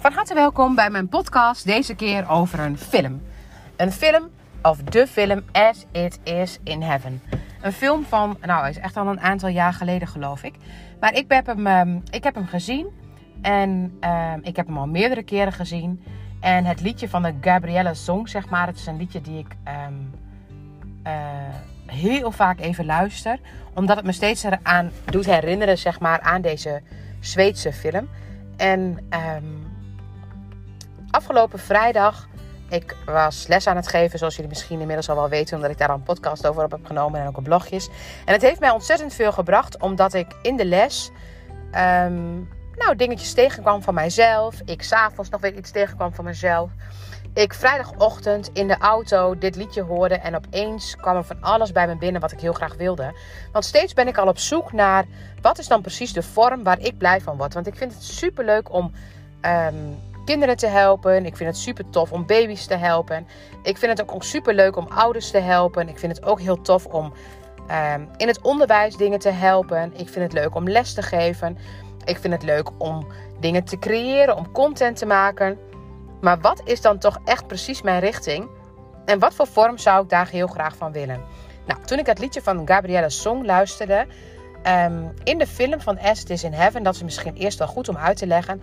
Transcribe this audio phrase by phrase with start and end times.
[0.00, 3.22] Van harte welkom bij mijn podcast, deze keer over een film.
[3.76, 4.30] Een film
[4.62, 7.22] of de film As It Is in Heaven.
[7.62, 10.54] Een film van, nou hij is echt al een aantal jaar geleden geloof ik.
[11.00, 12.86] Maar ik heb hem, um, ik heb hem gezien
[13.42, 16.02] en um, ik heb hem al meerdere keren gezien.
[16.40, 19.56] En het liedje van de Gabrielle Song, zeg maar, het is een liedje die ik
[19.88, 20.10] um,
[21.06, 21.12] uh,
[21.86, 23.38] heel vaak even luister.
[23.74, 26.82] Omdat het me steeds eraan doet herinneren, zeg maar, aan deze
[27.20, 28.08] Zweedse film.
[28.56, 29.67] En um,
[31.10, 32.28] afgelopen vrijdag,
[32.68, 35.78] ik was les aan het geven, zoals jullie misschien inmiddels al wel weten, omdat ik
[35.78, 37.88] daar een podcast over op heb genomen en ook op blogjes.
[38.24, 41.10] En het heeft mij ontzettend veel gebracht, omdat ik in de les
[41.72, 44.60] um, nou, dingetjes tegenkwam van mijzelf.
[44.64, 46.70] Ik s'avonds nog weer iets tegenkwam van mezelf.
[47.34, 51.86] Ik vrijdagochtend in de auto dit liedje hoorde en opeens kwam er van alles bij
[51.86, 53.14] me binnen wat ik heel graag wilde.
[53.52, 55.04] Want steeds ben ik al op zoek naar
[55.40, 57.54] wat is dan precies de vorm waar ik blij van word.
[57.54, 58.92] Want ik vind het super leuk om
[59.42, 59.98] um,
[60.28, 61.26] kinderen te helpen.
[61.26, 63.26] Ik vind het super tof om baby's te helpen.
[63.62, 65.88] Ik vind het ook super leuk om ouders te helpen.
[65.88, 67.12] Ik vind het ook heel tof om
[67.94, 69.92] um, in het onderwijs dingen te helpen.
[69.96, 71.58] Ik vind het leuk om les te geven.
[72.04, 73.06] Ik vind het leuk om
[73.40, 75.58] dingen te creëren, om content te maken.
[76.20, 78.48] Maar wat is dan toch echt precies mijn richting?
[79.04, 81.20] En wat voor vorm zou ik daar heel graag van willen?
[81.66, 84.06] Nou, toen ik het liedje van Gabrielle Song luisterde,
[84.66, 87.68] um, in de film van As It Is in Heaven, dat is misschien eerst wel
[87.68, 88.62] goed om uit te leggen.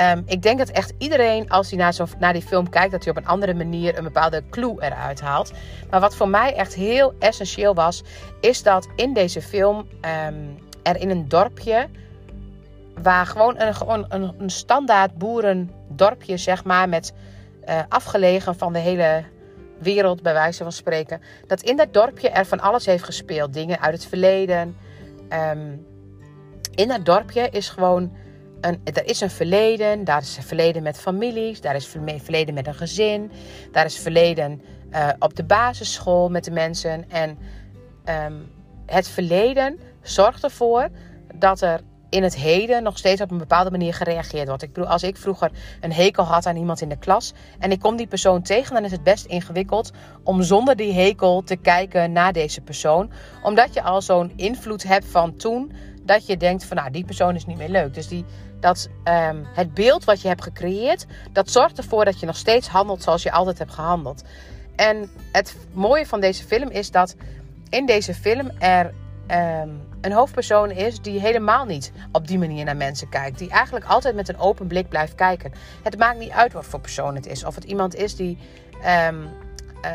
[0.00, 3.04] Um, ik denk dat echt iedereen, als hij naar, zo, naar die film kijkt, dat
[3.04, 5.52] hij op een andere manier een bepaalde clue eruit haalt.
[5.90, 8.02] Maar wat voor mij echt heel essentieel was,
[8.40, 9.76] is dat in deze film
[10.26, 11.88] um, er in een dorpje,
[13.02, 17.12] waar gewoon een, gewoon een, een standaard boerendorpje, zeg maar, met
[17.68, 19.24] uh, afgelegen van de hele
[19.78, 23.52] wereld, bij wijze van spreken, dat in dat dorpje er van alles heeft gespeeld.
[23.52, 24.76] Dingen uit het verleden.
[25.52, 25.86] Um,
[26.74, 28.12] in dat dorpje is gewoon
[28.60, 30.04] een, er is een verleden.
[30.04, 31.60] Daar is een verleden met families.
[31.60, 31.86] Daar is
[32.22, 33.30] verleden met een gezin.
[33.72, 37.10] Daar is verleden uh, op de basisschool met de mensen.
[37.10, 37.38] En
[38.26, 38.50] um,
[38.86, 40.88] het verleden zorgt ervoor
[41.34, 41.80] dat er
[42.10, 44.62] in het heden nog steeds op een bepaalde manier gereageerd wordt.
[44.62, 47.80] Ik bedoel, als ik vroeger een hekel had aan iemand in de klas en ik
[47.80, 49.90] kom die persoon tegen, dan is het best ingewikkeld
[50.22, 53.10] om zonder die hekel te kijken naar deze persoon.
[53.42, 55.72] Omdat je al zo'n invloed hebt van toen
[56.08, 57.94] dat je denkt van nou, die persoon is niet meer leuk.
[57.94, 58.24] Dus die,
[58.60, 62.68] dat um, het beeld wat je hebt gecreëerd, dat zorgt ervoor dat je nog steeds
[62.68, 64.24] handelt zoals je altijd hebt gehandeld.
[64.76, 67.14] En het mooie van deze film is dat
[67.68, 68.94] in deze film er
[69.30, 73.38] um, een hoofdpersoon is die helemaal niet op die manier naar mensen kijkt.
[73.38, 75.52] Die eigenlijk altijd met een open blik blijft kijken.
[75.82, 77.44] Het maakt niet uit wat voor persoon het is.
[77.44, 78.38] Of het iemand is die,
[79.08, 79.28] um,
[79.84, 79.90] uh,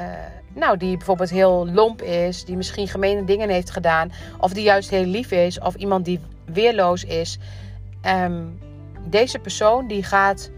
[0.53, 2.45] nou, die bijvoorbeeld heel lomp is.
[2.45, 4.11] Die misschien gemene dingen heeft gedaan.
[4.39, 5.59] Of die juist heel lief is.
[5.59, 7.37] Of iemand die weerloos is.
[8.05, 8.59] Um,
[9.05, 10.51] deze persoon die gaat...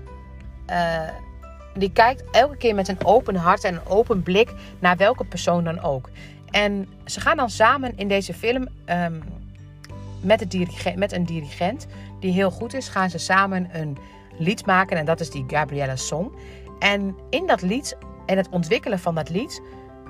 [0.69, 1.01] Uh,
[1.77, 5.63] die kijkt elke keer met een open hart en een open blik naar welke persoon
[5.63, 6.09] dan ook.
[6.49, 9.23] En ze gaan dan samen in deze film um,
[10.21, 11.87] met, dirigent, met een dirigent
[12.19, 13.97] die heel goed is, gaan ze samen een
[14.37, 14.97] lied maken.
[14.97, 16.31] En dat is die Gabriella Song.
[16.79, 19.61] En in dat lied en het ontwikkelen van dat lied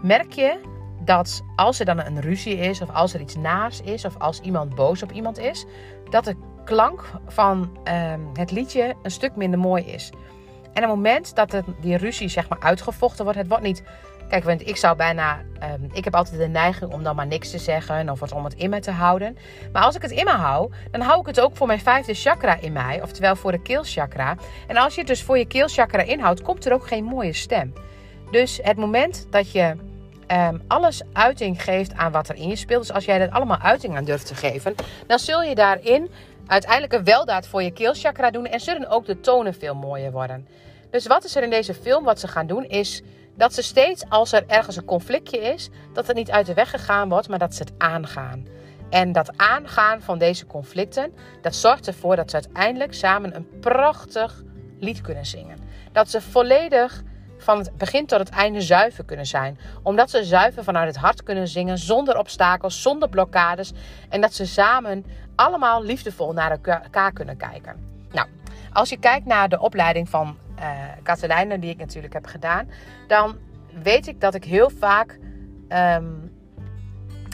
[0.01, 0.59] merk je
[1.01, 4.39] dat als er dan een ruzie is, of als er iets naars is, of als
[4.39, 5.65] iemand boos op iemand is,
[6.09, 7.77] dat de klank van
[8.13, 10.11] um, het liedje een stuk minder mooi is.
[10.73, 13.83] En op het moment dat die ruzie zeg maar uitgevochten wordt, het wordt niet
[14.29, 15.39] Kijk, want ik zou bijna.
[15.63, 18.53] Um, ik heb altijd de neiging om dan maar niks te zeggen of om het
[18.53, 19.37] in me te houden.
[19.71, 22.13] Maar als ik het in me hou, dan hou ik het ook voor mijn vijfde
[22.13, 24.35] chakra in mij, oftewel voor de keelchakra.
[24.67, 27.73] En als je het dus voor je keelchakra inhoudt, komt er ook geen mooie stem.
[28.35, 29.75] Dus het moment dat je
[30.31, 33.57] um, alles uiting geeft aan wat er in je speelt, dus als jij dat allemaal
[33.57, 34.75] uiting aan durft te geven,
[35.07, 36.09] dan zul je daarin
[36.47, 40.47] uiteindelijk een weldaad voor je keelchakra doen en zullen ook de tonen veel mooier worden.
[40.89, 42.03] Dus wat is er in deze film?
[42.03, 43.01] Wat ze gaan doen is
[43.35, 46.69] dat ze steeds als er ergens een conflictje is, dat het niet uit de weg
[46.69, 48.47] gegaan wordt, maar dat ze het aangaan.
[48.89, 54.43] En dat aangaan van deze conflicten, dat zorgt ervoor dat ze uiteindelijk samen een prachtig
[54.79, 55.57] lied kunnen zingen.
[55.91, 57.03] Dat ze volledig
[57.45, 59.59] van het begin tot het einde zuiver kunnen zijn.
[59.83, 63.73] Omdat ze zuiver vanuit het hart kunnen zingen, zonder obstakels, zonder blokkades.
[64.09, 65.05] En dat ze samen
[65.35, 67.75] allemaal liefdevol naar elkaar kunnen kijken.
[68.11, 68.27] Nou,
[68.73, 70.69] als je kijkt naar de opleiding van uh,
[71.03, 72.69] Katelijne, die ik natuurlijk heb gedaan,
[73.07, 73.37] dan
[73.83, 75.19] weet ik dat ik heel vaak.
[75.69, 76.33] Um,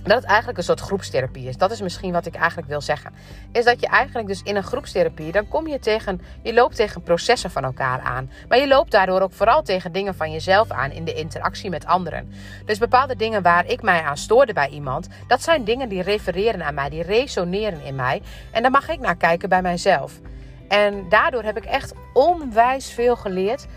[0.03, 1.57] dat het eigenlijk een soort groepstherapie is.
[1.57, 3.11] Dat is misschien wat ik eigenlijk wil zeggen.
[3.51, 7.01] Is dat je eigenlijk dus in een groepstherapie, dan kom je tegen, je loopt tegen
[7.01, 8.29] processen van elkaar aan.
[8.49, 11.85] Maar je loopt daardoor ook vooral tegen dingen van jezelf aan in de interactie met
[11.85, 12.33] anderen.
[12.65, 16.63] Dus bepaalde dingen waar ik mij aan stoorde bij iemand, dat zijn dingen die refereren
[16.63, 18.21] aan mij, die resoneren in mij.
[18.51, 20.19] En daar mag ik naar kijken bij mijzelf.
[20.67, 23.67] En daardoor heb ik echt onwijs veel geleerd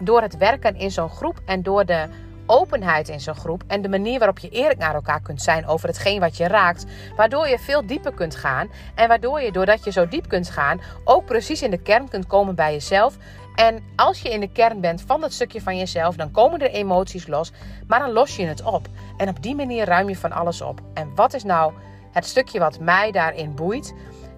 [0.00, 2.08] door het werken in zo'n groep en door de
[2.48, 5.88] openheid in zo'n groep en de manier waarop je eerlijk naar elkaar kunt zijn over
[5.88, 6.84] hetgeen wat je raakt,
[7.16, 10.80] waardoor je veel dieper kunt gaan en waardoor je doordat je zo diep kunt gaan
[11.04, 13.16] ook precies in de kern kunt komen bij jezelf.
[13.54, 16.70] En als je in de kern bent van dat stukje van jezelf, dan komen er
[16.70, 17.52] emoties los,
[17.86, 18.88] maar dan los je het op.
[19.16, 20.80] En op die manier ruim je van alles op.
[20.94, 21.72] En wat is nou
[22.12, 23.94] het stukje wat mij daarin boeit?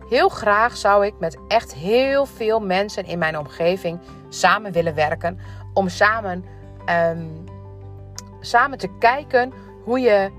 [0.08, 5.38] Heel graag zou ik met echt heel veel mensen in mijn omgeving samen willen werken.
[5.74, 6.44] Om samen,
[6.84, 7.26] ehm,
[8.40, 9.52] samen te kijken
[9.84, 10.30] hoe je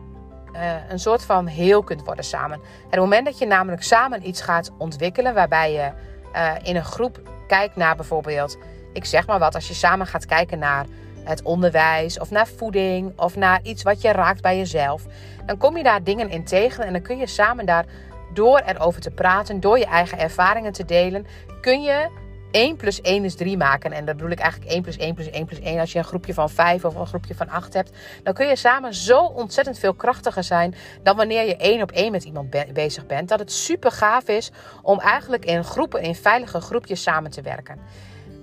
[0.53, 2.59] uh, een soort van heel kunt worden samen.
[2.89, 5.91] Het moment dat je namelijk samen iets gaat ontwikkelen, waarbij je
[6.35, 8.57] uh, in een groep kijkt naar bijvoorbeeld,
[8.93, 10.85] ik zeg maar wat, als je samen gaat kijken naar
[11.23, 15.05] het onderwijs of naar voeding of naar iets wat je raakt bij jezelf,
[15.45, 17.85] dan kom je daar dingen in tegen en dan kun je samen daar
[18.33, 21.25] door erover te praten, door je eigen ervaringen te delen,
[21.61, 22.09] kun je
[22.51, 23.91] 1 plus 1 is 3 maken.
[23.91, 25.79] En dat bedoel ik eigenlijk 1 plus 1 plus 1 plus 1.
[25.79, 27.91] Als je een groepje van 5 of een groepje van 8 hebt,
[28.23, 32.11] dan kun je samen zo ontzettend veel krachtiger zijn dan wanneer je één op één
[32.11, 33.29] met iemand bezig bent.
[33.29, 34.51] Dat het super gaaf is
[34.81, 37.79] om eigenlijk in groepen, in veilige groepjes samen te werken.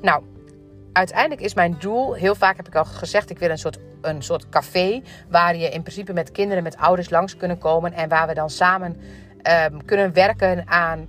[0.02, 0.22] Nou,
[0.92, 4.22] uiteindelijk is mijn doel, heel vaak heb ik al gezegd, ik wil een soort, een
[4.22, 8.26] soort café waar je in principe met kinderen, met ouders langs kunnen komen en waar
[8.26, 8.96] we dan samen
[9.72, 11.08] um, kunnen werken aan,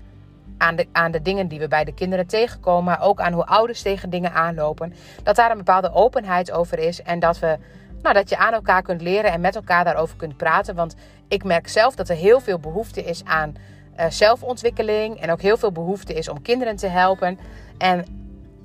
[0.60, 3.46] aan, de, aan de dingen die we bij de kinderen tegenkomen, maar ook aan hoe
[3.46, 4.94] ouders tegen dingen aanlopen.
[5.24, 7.58] Dat daar een bepaalde openheid over is en dat, we,
[8.02, 10.76] nou, dat je aan elkaar kunt leren en met elkaar daarover kunt praten.
[10.76, 10.96] Want
[11.28, 13.56] ik merk zelf dat er heel veel behoefte is aan
[14.00, 17.40] uh, zelfontwikkeling en ook heel veel behoefte is om kinderen te helpen.
[17.78, 18.06] En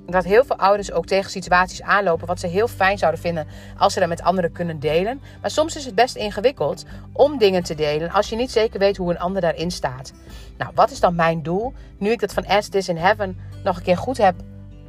[0.05, 3.47] dat heel veel ouders ook tegen situaties aanlopen wat ze heel fijn zouden vinden
[3.77, 5.21] als ze dat met anderen kunnen delen.
[5.41, 8.97] Maar soms is het best ingewikkeld om dingen te delen als je niet zeker weet
[8.97, 10.13] hoe een ander daarin staat.
[10.57, 11.73] Nou, wat is dan mijn doel?
[11.97, 14.35] Nu ik dat van As This in Heaven nog een keer goed heb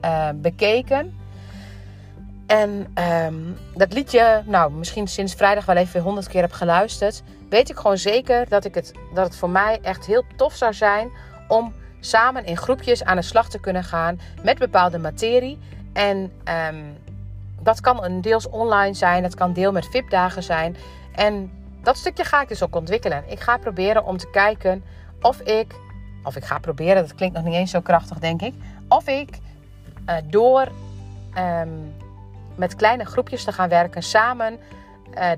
[0.04, 1.14] uh, bekeken.
[2.46, 2.94] En
[3.26, 7.22] um, dat liedje, nou, misschien sinds vrijdag wel even honderd keer heb geluisterd.
[7.48, 10.74] Weet ik gewoon zeker dat, ik het, dat het voor mij echt heel tof zou
[10.74, 11.10] zijn
[11.48, 11.74] om
[12.06, 15.58] samen in groepjes aan de slag te kunnen gaan met bepaalde materie.
[15.92, 16.32] En
[16.68, 16.96] um,
[17.60, 20.76] dat kan een deels online zijn, het kan deel met VIP-dagen zijn.
[21.14, 21.50] En
[21.82, 23.24] dat stukje ga ik dus ook ontwikkelen.
[23.26, 24.84] Ik ga proberen om te kijken
[25.20, 25.74] of ik,
[26.22, 28.54] of ik ga proberen, dat klinkt nog niet eens zo krachtig, denk ik,
[28.88, 29.38] of ik
[30.08, 30.68] uh, door
[31.38, 31.94] um,
[32.54, 34.58] met kleine groepjes te gaan werken samen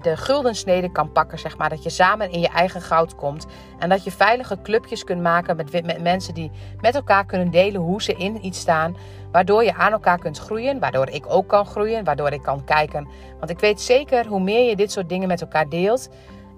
[0.00, 1.68] de guldensnede kan pakken, zeg maar.
[1.68, 3.46] Dat je samen in je eigen goud komt.
[3.78, 6.50] En dat je veilige clubjes kunt maken met, met mensen die
[6.80, 8.96] met elkaar kunnen delen hoe ze in iets staan.
[9.32, 10.78] Waardoor je aan elkaar kunt groeien.
[10.78, 12.04] Waardoor ik ook kan groeien.
[12.04, 13.08] Waardoor ik kan kijken.
[13.38, 16.08] Want ik weet zeker hoe meer je dit soort dingen met elkaar deelt.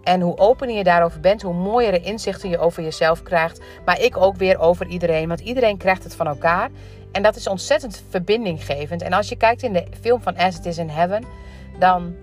[0.03, 3.61] En hoe opener je daarover bent, hoe mooiere inzichten je over jezelf krijgt.
[3.85, 5.29] Maar ik ook weer over iedereen.
[5.29, 6.71] Want iedereen krijgt het van elkaar.
[7.13, 9.03] En dat is ontzettend verbindinggevend.
[9.03, 11.25] En als je kijkt in de film van As It Is in Heaven,
[11.79, 12.15] dan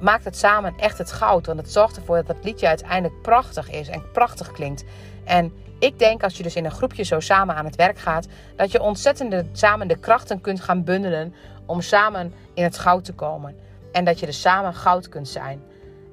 [0.00, 1.46] maakt het samen echt het goud.
[1.46, 4.84] Want het zorgt ervoor dat het liedje uiteindelijk prachtig is en prachtig klinkt.
[5.24, 8.26] En ik denk als je dus in een groepje zo samen aan het werk gaat,
[8.56, 11.34] dat je ontzettend samen de krachten kunt gaan bundelen
[11.66, 13.56] om samen in het goud te komen.
[13.92, 15.62] En dat je dus samen goud kunt zijn.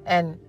[0.04, 0.40] En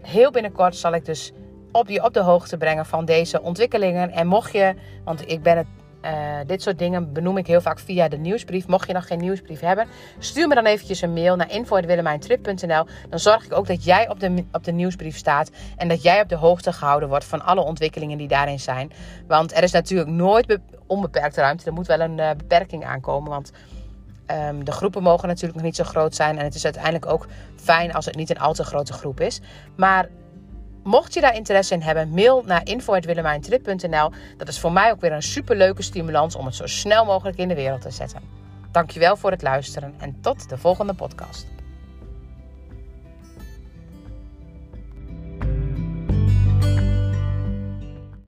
[0.00, 1.32] heel binnenkort zal ik dus
[1.72, 4.10] op je op de hoogte brengen van deze ontwikkelingen.
[4.10, 5.66] En mocht je, want ik ben het
[6.08, 8.66] uh, dit soort dingen benoem ik heel vaak via de nieuwsbrief.
[8.66, 9.86] Mocht je nog geen nieuwsbrief hebben,
[10.18, 12.86] stuur me dan eventjes een mail naar info.willemijntrip.nl.
[13.08, 16.20] Dan zorg ik ook dat jij op de, op de nieuwsbrief staat en dat jij
[16.20, 18.92] op de hoogte gehouden wordt van alle ontwikkelingen die daarin zijn.
[19.26, 21.66] Want er is natuurlijk nooit onbeperkte ruimte.
[21.66, 23.52] Er moet wel een uh, beperking aankomen, want
[24.30, 26.38] um, de groepen mogen natuurlijk nog niet zo groot zijn.
[26.38, 29.40] En het is uiteindelijk ook fijn als het niet een al te grote groep is.
[29.76, 30.08] Maar
[30.88, 34.10] Mocht je daar interesse in hebben, mail naar info.willemijntrip.nl.
[34.36, 37.48] Dat is voor mij ook weer een superleuke stimulans om het zo snel mogelijk in
[37.48, 38.20] de wereld te zetten.
[38.72, 41.57] Dankjewel voor het luisteren en tot de volgende podcast.